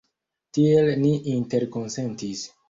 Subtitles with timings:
[0.57, 2.43] Tiel ni interkonsentis.